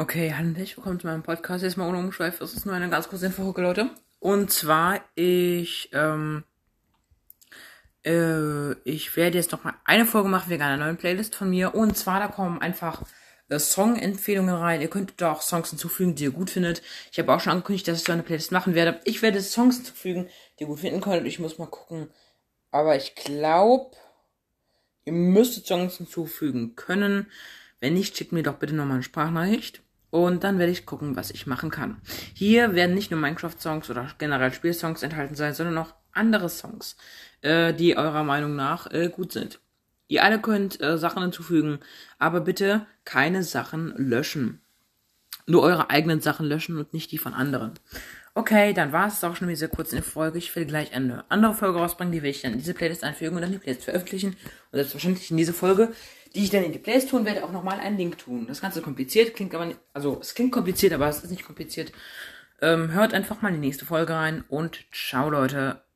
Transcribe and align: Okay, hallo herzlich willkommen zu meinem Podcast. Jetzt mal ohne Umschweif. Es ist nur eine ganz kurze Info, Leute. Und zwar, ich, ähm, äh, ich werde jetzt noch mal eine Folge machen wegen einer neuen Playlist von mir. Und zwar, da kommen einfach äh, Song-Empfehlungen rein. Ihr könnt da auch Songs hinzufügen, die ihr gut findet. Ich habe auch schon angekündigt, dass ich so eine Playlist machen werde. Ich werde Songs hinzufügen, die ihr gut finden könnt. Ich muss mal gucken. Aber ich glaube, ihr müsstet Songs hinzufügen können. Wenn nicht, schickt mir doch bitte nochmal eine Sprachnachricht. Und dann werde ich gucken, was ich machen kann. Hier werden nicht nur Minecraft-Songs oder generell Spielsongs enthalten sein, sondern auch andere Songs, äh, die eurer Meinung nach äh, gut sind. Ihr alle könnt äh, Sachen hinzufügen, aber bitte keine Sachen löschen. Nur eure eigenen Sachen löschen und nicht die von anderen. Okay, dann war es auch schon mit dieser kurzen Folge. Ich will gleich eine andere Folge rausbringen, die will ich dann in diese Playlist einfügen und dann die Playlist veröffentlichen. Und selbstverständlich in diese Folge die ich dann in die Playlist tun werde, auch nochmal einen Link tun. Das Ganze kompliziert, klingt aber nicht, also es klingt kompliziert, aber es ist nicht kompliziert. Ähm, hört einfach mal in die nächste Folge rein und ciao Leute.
Okay, 0.00 0.32
hallo 0.32 0.50
herzlich 0.50 0.76
willkommen 0.76 1.00
zu 1.00 1.08
meinem 1.08 1.24
Podcast. 1.24 1.64
Jetzt 1.64 1.76
mal 1.76 1.88
ohne 1.88 1.98
Umschweif. 1.98 2.40
Es 2.40 2.54
ist 2.54 2.64
nur 2.64 2.74
eine 2.76 2.88
ganz 2.88 3.08
kurze 3.08 3.26
Info, 3.26 3.52
Leute. 3.56 3.90
Und 4.20 4.48
zwar, 4.52 5.00
ich, 5.16 5.90
ähm, 5.92 6.44
äh, 8.06 8.74
ich 8.88 9.16
werde 9.16 9.38
jetzt 9.38 9.50
noch 9.50 9.64
mal 9.64 9.74
eine 9.84 10.06
Folge 10.06 10.28
machen 10.28 10.50
wegen 10.50 10.62
einer 10.62 10.76
neuen 10.76 10.98
Playlist 10.98 11.34
von 11.34 11.50
mir. 11.50 11.74
Und 11.74 11.96
zwar, 11.96 12.20
da 12.20 12.28
kommen 12.28 12.62
einfach 12.62 13.02
äh, 13.48 13.58
Song-Empfehlungen 13.58 14.54
rein. 14.54 14.80
Ihr 14.80 14.88
könnt 14.88 15.20
da 15.20 15.32
auch 15.32 15.42
Songs 15.42 15.70
hinzufügen, 15.70 16.14
die 16.14 16.24
ihr 16.24 16.30
gut 16.30 16.50
findet. 16.50 16.80
Ich 17.10 17.18
habe 17.18 17.34
auch 17.34 17.40
schon 17.40 17.54
angekündigt, 17.54 17.88
dass 17.88 17.98
ich 17.98 18.04
so 18.04 18.12
eine 18.12 18.22
Playlist 18.22 18.52
machen 18.52 18.76
werde. 18.76 19.00
Ich 19.02 19.20
werde 19.20 19.40
Songs 19.40 19.78
hinzufügen, 19.78 20.28
die 20.58 20.62
ihr 20.62 20.68
gut 20.68 20.78
finden 20.78 21.00
könnt. 21.00 21.26
Ich 21.26 21.40
muss 21.40 21.58
mal 21.58 21.66
gucken. 21.66 22.08
Aber 22.70 22.94
ich 22.94 23.16
glaube, 23.16 23.96
ihr 25.04 25.12
müsstet 25.12 25.66
Songs 25.66 25.96
hinzufügen 25.96 26.76
können. 26.76 27.32
Wenn 27.80 27.94
nicht, 27.94 28.16
schickt 28.16 28.30
mir 28.30 28.44
doch 28.44 28.58
bitte 28.60 28.76
nochmal 28.76 28.94
eine 28.94 29.02
Sprachnachricht. 29.02 29.82
Und 30.10 30.44
dann 30.44 30.58
werde 30.58 30.72
ich 30.72 30.86
gucken, 30.86 31.16
was 31.16 31.30
ich 31.30 31.46
machen 31.46 31.70
kann. 31.70 32.00
Hier 32.34 32.74
werden 32.74 32.94
nicht 32.94 33.10
nur 33.10 33.20
Minecraft-Songs 33.20 33.90
oder 33.90 34.08
generell 34.18 34.52
Spielsongs 34.52 35.02
enthalten 35.02 35.34
sein, 35.34 35.54
sondern 35.54 35.78
auch 35.78 35.94
andere 36.12 36.48
Songs, 36.48 36.96
äh, 37.42 37.74
die 37.74 37.96
eurer 37.96 38.24
Meinung 38.24 38.56
nach 38.56 38.90
äh, 38.90 39.08
gut 39.08 39.32
sind. 39.32 39.60
Ihr 40.08 40.24
alle 40.24 40.40
könnt 40.40 40.80
äh, 40.80 40.96
Sachen 40.96 41.22
hinzufügen, 41.22 41.80
aber 42.18 42.40
bitte 42.40 42.86
keine 43.04 43.42
Sachen 43.42 43.92
löschen. 43.96 44.60
Nur 45.46 45.62
eure 45.62 45.90
eigenen 45.90 46.20
Sachen 46.20 46.46
löschen 46.46 46.78
und 46.78 46.94
nicht 46.94 47.12
die 47.12 47.18
von 47.18 47.34
anderen. 47.34 47.72
Okay, 48.34 48.72
dann 48.72 48.92
war 48.92 49.08
es 49.08 49.24
auch 49.24 49.36
schon 49.36 49.48
mit 49.48 49.56
dieser 49.56 49.68
kurzen 49.68 50.02
Folge. 50.02 50.38
Ich 50.38 50.54
will 50.54 50.64
gleich 50.64 50.94
eine 50.94 51.24
andere 51.28 51.54
Folge 51.54 51.78
rausbringen, 51.78 52.12
die 52.12 52.22
will 52.22 52.30
ich 52.30 52.42
dann 52.42 52.52
in 52.52 52.58
diese 52.58 52.74
Playlist 52.74 53.02
einfügen 53.04 53.36
und 53.36 53.42
dann 53.42 53.52
die 53.52 53.58
Playlist 53.58 53.84
veröffentlichen. 53.84 54.36
Und 54.70 54.76
selbstverständlich 54.76 55.30
in 55.30 55.36
diese 55.36 55.52
Folge 55.52 55.92
die 56.34 56.44
ich 56.44 56.50
dann 56.50 56.64
in 56.64 56.72
die 56.72 56.78
Playlist 56.78 57.10
tun 57.10 57.24
werde, 57.24 57.44
auch 57.44 57.52
nochmal 57.52 57.80
einen 57.80 57.96
Link 57.96 58.18
tun. 58.18 58.46
Das 58.46 58.60
Ganze 58.60 58.82
kompliziert, 58.82 59.34
klingt 59.34 59.54
aber 59.54 59.66
nicht, 59.66 59.78
also 59.92 60.18
es 60.20 60.34
klingt 60.34 60.52
kompliziert, 60.52 60.92
aber 60.92 61.08
es 61.08 61.22
ist 61.22 61.30
nicht 61.30 61.44
kompliziert. 61.44 61.92
Ähm, 62.60 62.92
hört 62.92 63.14
einfach 63.14 63.40
mal 63.40 63.48
in 63.48 63.60
die 63.60 63.66
nächste 63.66 63.86
Folge 63.86 64.14
rein 64.14 64.44
und 64.48 64.84
ciao 64.92 65.30
Leute. 65.30 65.82